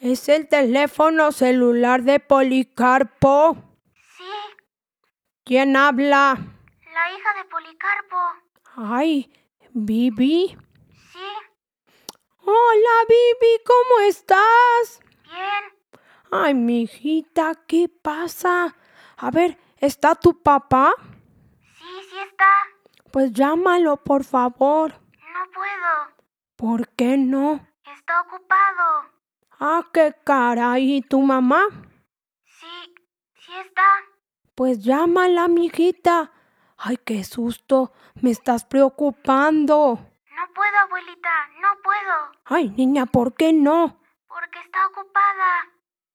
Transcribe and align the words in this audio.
es 0.00 0.28
el 0.28 0.48
teléfono 0.48 1.32
celular 1.32 2.02
de 2.02 2.20
Policarpo. 2.20 3.56
sí, 4.16 4.24
¿Quién 5.44 5.76
habla? 5.76 6.36
la 6.92 7.12
hija 7.12 7.34
de 7.36 7.44
Policarpo. 7.48 8.16
Ay, 8.76 9.32
Bibi. 9.72 10.56
Sí, 11.12 11.18
Hola, 12.40 13.04
Bibi, 13.08 13.62
¿cómo 13.64 14.00
estás? 14.08 15.00
bien. 15.24 16.04
Ay, 16.30 16.54
mi 16.54 16.82
hijita, 16.82 17.54
¿qué 17.66 17.88
pasa? 17.88 18.74
A 19.16 19.30
ver, 19.30 19.58
¿está 19.78 20.14
tu 20.14 20.42
papá? 20.42 20.92
Sí, 21.78 21.84
sí 22.10 22.18
está. 22.18 22.50
Pues 23.10 23.32
llámalo, 23.32 23.96
por 23.98 24.24
favor. 24.24 24.92
No 24.92 25.50
puedo. 25.52 26.14
¿Por 26.56 26.88
qué 26.90 27.16
no? 27.16 27.66
Está 27.84 28.20
ocupado. 28.22 29.06
Ah, 29.60 29.84
qué 29.92 30.14
caray, 30.24 30.96
¿y 30.96 31.02
tu 31.02 31.20
mamá? 31.20 31.64
Sí, 32.44 32.94
sí 33.34 33.52
está. 33.66 33.86
Pues 34.54 34.84
llámala, 34.84 35.48
mijita. 35.48 36.30
Ay, 36.76 36.96
qué 36.98 37.24
susto, 37.24 37.92
me 38.22 38.30
estás 38.30 38.64
preocupando. 38.64 39.98
No 40.36 40.54
puedo, 40.54 40.78
abuelita, 40.84 41.30
no 41.60 41.68
puedo. 41.82 42.32
Ay, 42.44 42.70
niña, 42.70 43.06
¿por 43.06 43.34
qué 43.34 43.52
no? 43.52 44.00
Porque 44.28 44.60
está 44.60 44.86
ocupada. 44.86 45.72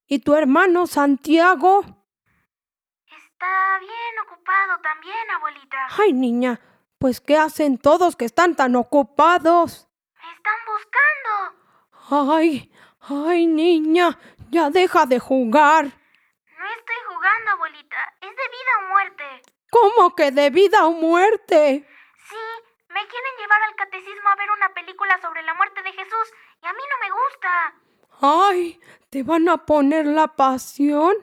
¿Y 0.07 0.19
tu 0.19 0.35
hermano 0.35 0.87
Santiago? 0.87 1.81
Está 1.81 3.79
bien 3.79 4.19
ocupado 4.25 4.79
también, 4.81 5.31
abuelita. 5.35 5.77
Ay, 5.99 6.13
niña, 6.13 6.61
pues 6.97 7.19
¿qué 7.19 7.37
hacen 7.37 7.77
todos 7.77 8.15
que 8.15 8.23
están 8.23 8.55
tan 8.55 8.77
ocupados? 8.77 9.89
Me 10.15 10.31
están 10.33 10.59
buscando. 10.65 12.31
Ay, 12.33 12.71
ay, 13.09 13.47
niña, 13.47 14.17
ya 14.49 14.69
deja 14.69 15.05
de 15.05 15.19
jugar. 15.19 15.85
No 15.85 16.65
estoy 16.77 16.95
jugando, 17.07 17.51
abuelita. 17.51 18.13
Es 18.21 18.29
de 18.29 18.47
vida 18.57 18.71
o 18.79 18.87
muerte. 18.89 19.41
¿Cómo 19.69 20.15
que 20.15 20.31
de 20.31 20.49
vida 20.49 20.85
o 20.85 20.91
muerte? 20.91 21.87
Sí, 22.29 22.45
me 22.89 23.07
quieren 23.07 23.33
llevar 23.39 23.61
al 23.63 23.75
catecismo 23.75 24.29
a 24.29 24.35
ver 24.35 24.51
una 24.51 24.73
película 24.73 25.17
sobre 25.19 25.41
la 25.43 25.53
muerte 25.55 25.81
de 25.81 25.91
Jesús 25.93 26.33
y 26.61 26.67
a 26.67 26.73
mí 26.73 26.81
no 26.89 26.97
me 27.05 27.11
gusta. 27.11 27.73
Ay, 28.21 28.79
¿te 29.09 29.23
van 29.23 29.49
a 29.49 29.57
poner 29.57 30.05
la 30.05 30.27
pasión? 30.27 31.15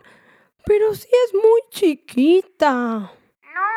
Pero 0.66 0.94
si 0.94 1.09
es 1.09 1.34
muy 1.34 1.62
chiquita. 1.71 2.72
No, 2.72 3.69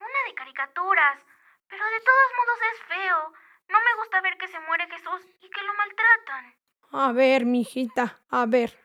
una 0.00 0.20
de 0.26 0.34
caricaturas. 0.34 1.26
Pero 1.68 1.84
de 1.84 2.00
todos 2.00 2.28
modos 2.38 2.58
es 2.72 2.82
feo. 2.84 3.32
No 3.68 3.78
me 3.78 3.94
gusta 3.98 4.20
ver 4.20 4.36
que 4.38 4.48
se 4.48 4.60
muere 4.60 4.86
Jesús 4.88 5.20
y 5.40 5.50
que 5.50 5.62
lo 5.62 5.74
maltratan. 5.74 6.61
A 6.92 7.12
ver, 7.12 7.46
mijita, 7.46 8.20
a 8.28 8.44
ver. 8.44 8.78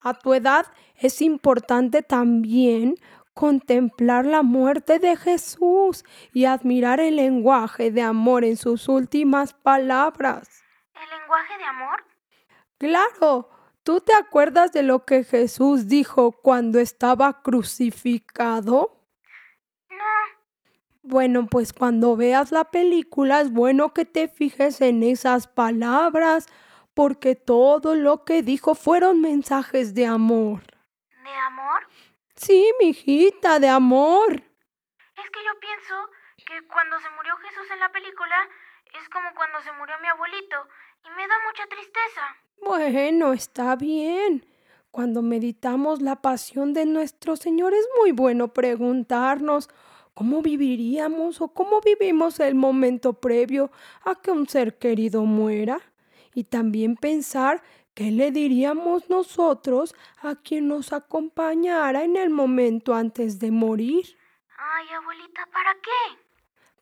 A 0.00 0.14
tu 0.14 0.34
edad 0.34 0.66
es 0.96 1.22
importante 1.22 2.02
también 2.02 2.96
contemplar 3.34 4.26
la 4.26 4.42
muerte 4.42 4.98
de 4.98 5.16
Jesús 5.16 6.04
y 6.32 6.46
admirar 6.46 6.98
el 7.00 7.16
lenguaje 7.16 7.92
de 7.92 8.02
amor 8.02 8.44
en 8.44 8.56
sus 8.56 8.88
últimas 8.88 9.52
palabras. 9.52 10.64
¿El 10.94 11.20
lenguaje 11.20 11.58
de 11.58 11.64
amor? 11.64 12.04
Claro, 12.78 13.50
¿tú 13.84 14.00
te 14.00 14.14
acuerdas 14.14 14.72
de 14.72 14.82
lo 14.82 15.04
que 15.04 15.22
Jesús 15.22 15.86
dijo 15.86 16.32
cuando 16.32 16.80
estaba 16.80 17.42
crucificado? 17.42 19.04
No. 19.88 19.96
Bueno, 21.02 21.46
pues 21.46 21.72
cuando 21.72 22.16
veas 22.16 22.50
la 22.50 22.64
película 22.64 23.40
es 23.40 23.52
bueno 23.52 23.94
que 23.94 24.04
te 24.04 24.26
fijes 24.28 24.80
en 24.80 25.02
esas 25.02 25.46
palabras, 25.46 26.46
porque 26.96 27.34
todo 27.34 27.94
lo 27.94 28.24
que 28.24 28.42
dijo 28.42 28.74
fueron 28.74 29.20
mensajes 29.20 29.94
de 29.94 30.06
amor. 30.06 30.62
¿De 31.22 31.34
amor? 31.46 31.86
Sí, 32.36 32.72
mijita, 32.80 33.60
de 33.60 33.68
amor. 33.68 34.32
Es 34.32 35.30
que 35.30 35.40
yo 35.44 35.60
pienso 35.60 35.94
que 36.46 36.66
cuando 36.66 36.98
se 36.98 37.10
murió 37.10 37.36
Jesús 37.36 37.70
en 37.70 37.80
la 37.80 37.92
película 37.92 38.48
es 38.98 39.06
como 39.10 39.28
cuando 39.34 39.60
se 39.60 39.72
murió 39.72 39.94
mi 40.00 40.08
abuelito 40.08 40.56
y 41.04 41.10
me 41.10 41.28
da 41.28 41.34
mucha 41.46 41.66
tristeza. 41.66 42.34
Bueno, 42.62 43.34
está 43.34 43.76
bien. 43.76 44.46
Cuando 44.90 45.20
meditamos 45.20 46.00
la 46.00 46.22
pasión 46.22 46.72
de 46.72 46.86
nuestro 46.86 47.36
Señor 47.36 47.74
es 47.74 47.86
muy 48.00 48.12
bueno 48.12 48.54
preguntarnos 48.54 49.68
cómo 50.14 50.40
viviríamos 50.40 51.42
o 51.42 51.48
cómo 51.48 51.82
vivimos 51.82 52.40
el 52.40 52.54
momento 52.54 53.12
previo 53.12 53.70
a 54.02 54.14
que 54.14 54.30
un 54.30 54.48
ser 54.48 54.78
querido 54.78 55.26
muera. 55.26 55.78
Y 56.36 56.44
también 56.44 56.96
pensar 56.96 57.62
qué 57.94 58.12
le 58.12 58.30
diríamos 58.30 59.08
nosotros 59.08 59.96
a 60.18 60.36
quien 60.36 60.68
nos 60.68 60.92
acompañara 60.92 62.04
en 62.04 62.16
el 62.16 62.30
momento 62.30 62.94
antes 62.94 63.40
de 63.40 63.50
morir. 63.50 64.04
Ay, 64.56 64.86
abuelita, 64.94 65.46
¿para 65.46 65.74
qué? 65.82 66.26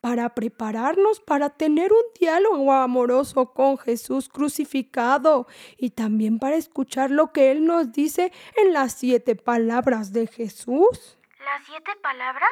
para 0.04 0.34
prepararnos 0.34 1.18
para 1.20 1.48
tener 1.48 1.90
un 1.90 2.02
diálogo 2.20 2.74
amoroso 2.74 3.54
con 3.54 3.78
Jesús 3.78 4.28
crucificado 4.28 5.46
y 5.78 5.92
también 5.92 6.38
para 6.38 6.56
escuchar 6.56 7.10
lo 7.10 7.32
que 7.32 7.50
Él 7.50 7.64
nos 7.64 7.90
dice 7.90 8.30
en 8.58 8.74
las 8.74 8.92
siete 8.92 9.34
palabras 9.34 10.12
de 10.12 10.26
Jesús. 10.26 11.16
¿Las 11.42 11.64
siete 11.64 11.92
palabras? 12.02 12.50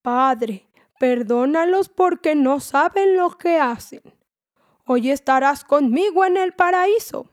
Padre, 0.00 0.66
perdónalos 0.98 1.90
porque 1.90 2.34
no 2.34 2.58
saben 2.60 3.18
lo 3.18 3.36
que 3.36 3.58
hacen. 3.58 4.00
Hoy 4.84 5.10
estarás 5.10 5.64
conmigo 5.64 6.24
en 6.24 6.36
el 6.36 6.52
paraíso. 6.52 7.26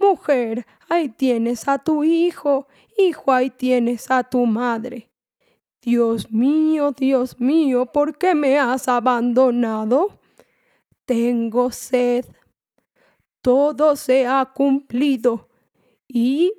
Mujer, 0.00 0.66
ahí 0.88 1.08
tienes 1.08 1.68
a 1.68 1.78
tu 1.78 2.04
hijo, 2.04 2.66
hijo, 2.98 3.32
ahí 3.32 3.50
tienes 3.50 4.10
a 4.10 4.24
tu 4.24 4.44
madre. 4.46 5.10
Dios 5.80 6.32
mío, 6.32 6.92
Dios 6.92 7.38
mío, 7.40 7.86
¿por 7.86 8.16
qué 8.16 8.34
me 8.34 8.58
has 8.58 8.88
abandonado? 8.88 10.18
Tengo 11.04 11.70
sed. 11.70 12.24
Todo 13.42 13.94
se 13.96 14.26
ha 14.26 14.44
cumplido. 14.54 15.48
Y, 16.08 16.52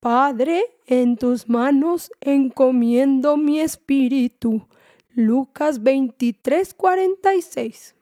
Padre, 0.00 0.64
en 0.86 1.16
tus 1.16 1.48
manos 1.48 2.10
encomiendo 2.20 3.36
mi 3.36 3.60
espíritu. 3.60 4.66
Lucas 5.10 5.82
23, 5.82 6.74
46. 6.74 7.97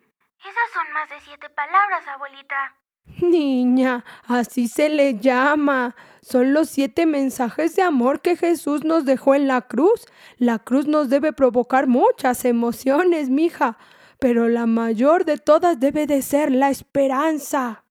Esas 0.46 0.70
son 0.72 0.92
más 0.92 1.10
de 1.10 1.20
siete 1.20 1.50
palabras, 1.50 2.06
abuelita. 2.06 2.76
Niña, 3.20 4.04
así 4.28 4.68
se 4.68 4.88
le 4.88 5.18
llama. 5.18 5.96
Son 6.22 6.52
los 6.52 6.70
siete 6.70 7.04
mensajes 7.04 7.74
de 7.74 7.82
amor 7.82 8.20
que 8.20 8.36
Jesús 8.36 8.84
nos 8.84 9.04
dejó 9.04 9.34
en 9.34 9.48
la 9.48 9.62
cruz. 9.62 10.06
La 10.36 10.60
cruz 10.60 10.86
nos 10.86 11.08
debe 11.08 11.32
provocar 11.32 11.88
muchas 11.88 12.44
emociones, 12.44 13.28
mija, 13.28 13.76
pero 14.20 14.48
la 14.48 14.66
mayor 14.66 15.24
de 15.24 15.38
todas 15.38 15.80
debe 15.80 16.06
de 16.06 16.22
ser 16.22 16.52
la 16.52 16.70
esperanza. 16.70 17.84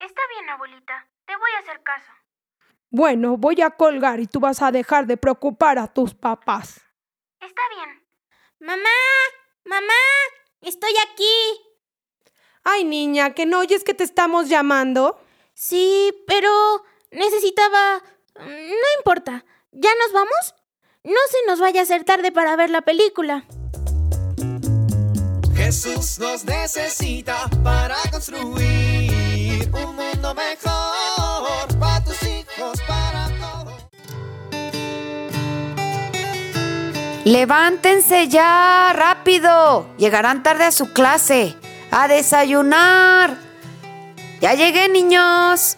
Está 0.00 0.22
bien, 0.34 0.50
abuelita. 0.50 1.06
Te 1.26 1.36
voy 1.36 1.50
a 1.56 1.60
hacer 1.60 1.80
caso. 1.84 2.10
Bueno, 2.90 3.36
voy 3.36 3.60
a 3.62 3.70
colgar 3.70 4.18
y 4.18 4.26
tú 4.26 4.40
vas 4.40 4.62
a 4.62 4.72
dejar 4.72 5.06
de 5.06 5.16
preocupar 5.16 5.78
a 5.78 5.86
tus 5.86 6.12
papás. 6.12 6.80
Está 7.40 7.62
bien. 7.76 8.02
Mamá, 8.58 8.98
mamá, 9.64 9.94
estoy 10.62 10.92
aquí. 11.10 11.34
Ay, 12.64 12.84
niña, 12.84 13.34
¿que 13.34 13.46
no 13.46 13.58
oyes 13.58 13.84
que 13.84 13.94
te 13.94 14.04
estamos 14.04 14.48
llamando? 14.48 15.18
Sí, 15.54 16.12
pero 16.26 16.50
necesitaba... 17.10 18.02
No 18.38 18.86
importa. 18.98 19.44
¿Ya 19.72 19.90
nos 20.00 20.12
vamos? 20.12 20.54
No 21.04 21.18
se 21.30 21.38
nos 21.46 21.60
vaya 21.60 21.80
a 21.80 21.82
hacer 21.82 22.04
tarde 22.04 22.32
para 22.32 22.56
ver 22.56 22.70
la 22.70 22.82
película. 22.82 23.44
Jesús 25.54 26.18
nos 26.18 26.44
necesita 26.44 27.48
para 27.62 27.96
construir 28.10 29.70
un 29.72 29.96
mundo 29.96 30.34
mejor 30.34 30.71
Levántense 37.24 38.26
ya, 38.26 38.92
rápido. 38.94 39.86
Llegarán 39.96 40.42
tarde 40.42 40.64
a 40.64 40.72
su 40.72 40.92
clase. 40.92 41.54
A 41.92 42.08
desayunar. 42.08 43.36
Ya 44.40 44.54
llegué, 44.54 44.88
niños. 44.88 45.76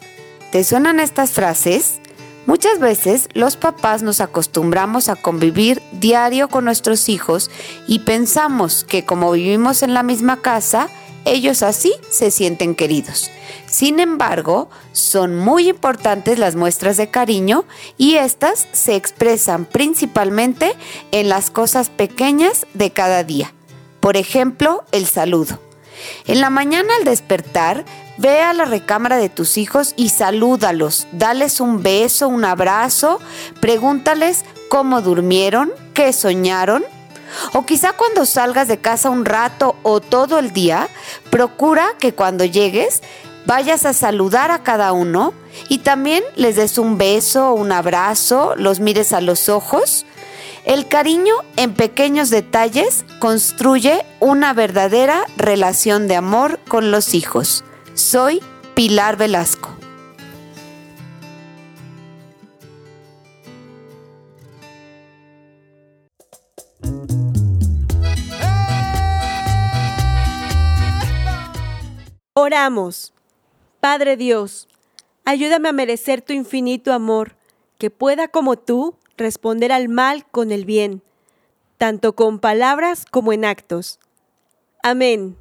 ¿Te 0.53 0.65
suenan 0.65 1.01
estas 1.01 1.33
frases? 1.33 2.01
Muchas 2.47 2.79
veces 2.79 3.29
los 3.35 3.57
papás 3.57 4.03
nos 4.03 4.23
acostumbramos 4.23 5.11
a 5.11 5.17
convivir 5.17 5.83
diario 5.93 6.49
con 6.49 6.65
nuestros 6.65 7.09
hijos 7.11 7.51
y 7.87 8.01
pensamos 8.01 8.85
que 8.85 9.05
como 9.05 9.33
vivimos 9.33 9.83
en 9.83 9.93
la 9.93 10.03
misma 10.03 10.41
casa, 10.41 10.89
ellos 11.25 11.63
así 11.63 11.93
se 12.11 12.31
sienten 12.31 12.75
queridos. 12.75 13.31
Sin 13.67 14.01
embargo, 14.01 14.69
son 14.93 15.37
muy 15.37 15.69
importantes 15.69 16.39
las 16.39 16.55
muestras 16.57 16.97
de 16.97 17.11
cariño 17.11 17.65
y 17.97 18.17
estas 18.17 18.67
se 18.73 18.95
expresan 18.95 19.65
principalmente 19.65 20.75
en 21.13 21.29
las 21.29 21.51
cosas 21.51 21.91
pequeñas 21.91 22.67
de 22.75 22.91
cada 22.91 23.25
día. 23.25 23.53
Por 24.01 24.17
ejemplo, 24.17 24.85
el 24.93 25.07
saludo. 25.07 25.59
En 26.27 26.41
la 26.41 26.51
mañana 26.51 26.93
al 26.99 27.05
despertar, 27.05 27.85
ve 28.19 28.41
a 28.41 28.53
la 28.53 28.65
recámara 28.65 29.17
de 29.17 29.29
tus 29.29 29.57
hijos 29.59 29.95
y 29.97 30.11
salúdalos, 30.11 31.07
dales 31.13 31.61
un 31.61 31.83
beso, 31.83 32.29
un 32.29 32.45
abrazo, 32.45 33.21
pregúntales 33.61 34.45
cómo 34.69 35.01
durmieron, 35.01 35.73
qué 35.95 36.13
soñaron. 36.13 36.85
O 37.53 37.65
quizá 37.67 37.93
cuando 37.93 38.27
salgas 38.27 38.69
de 38.69 38.79
casa 38.79 39.11
un 39.11 39.25
rato 39.25 39.77
o 39.83 40.01
todo 40.01 40.39
el 40.39 40.53
día, 40.53 40.89
procura 41.31 41.95
que 41.99 42.15
cuando 42.15 42.45
llegues 42.45 43.03
vayas 43.47 43.85
a 43.85 43.93
saludar 43.93 44.51
a 44.51 44.63
cada 44.63 44.93
uno 44.93 45.35
y 45.69 45.79
también 45.79 46.25
les 46.37 46.57
des 46.57 46.79
un 46.79 46.99
beso, 46.99 47.53
un 47.53 47.73
abrazo, 47.73 48.55
los 48.57 48.81
mires 48.81 49.13
a 49.13 49.21
los 49.21 49.49
ojos. 49.49 50.07
El 50.65 50.89
cariño 50.89 51.35
en 51.57 51.75
pequeños 51.75 52.31
detalles 52.31 53.05
construye 53.19 54.05
una 54.21 54.55
verdadera 54.55 55.27
relación 55.37 56.09
de 56.09 56.17
amor 56.17 56.59
con 56.69 56.91
los 56.91 57.15
hijos. 57.15 57.65
Soy 57.95 58.43
Pilar 58.75 59.17
Velasco. 59.17 59.74
Oramos. 72.45 73.15
Padre 73.81 74.19
Dios, 74.19 74.69
ayúdame 75.25 75.71
a 75.71 75.73
merecer 75.73 76.21
tu 76.21 76.35
infinito 76.35 76.93
amor, 76.93 77.37
que 77.79 77.89
pueda 77.89 78.29
como 78.29 78.59
tú 78.59 78.99
responder 79.17 79.73
al 79.73 79.89
mal 79.89 80.27
con 80.27 80.53
el 80.53 80.67
bien, 80.67 81.03
tanto 81.79 82.15
con 82.15 82.41
palabras 82.41 83.07
como 83.11 83.33
en 83.33 83.47
actos. 83.47 83.99
Amén. 84.83 85.39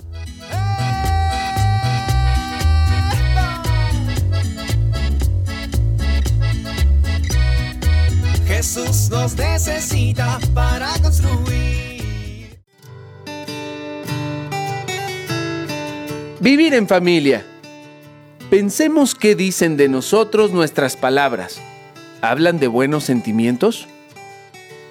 Jesús 8.47 9.09
nos 9.09 9.35
necesita 9.35 10.39
para 10.53 10.87
construir. 11.01 11.92
Vivir 16.43 16.73
en 16.73 16.89
familia. 16.89 17.45
Pensemos 18.49 19.15
qué 19.15 19.33
dicen 19.33 19.77
de 19.77 19.87
nosotros 19.87 20.51
nuestras 20.51 20.97
palabras. 20.97 21.61
¿Hablan 22.19 22.59
de 22.59 22.67
buenos 22.67 23.05
sentimientos? 23.05 23.87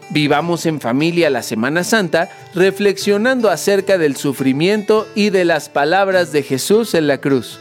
Vivamos 0.09 0.65
en 0.65 0.81
familia 0.81 1.29
la 1.29 1.43
Semana 1.43 1.85
Santa 1.85 2.31
reflexionando 2.55 3.51
acerca 3.51 3.99
del 3.99 4.17
sufrimiento 4.17 5.07
y 5.15 5.29
de 5.29 5.45
las 5.45 5.69
palabras 5.69 6.33
de 6.33 6.43
Jesús 6.43 6.95
en 6.95 7.07
la 7.07 7.19
cruz. 7.19 7.61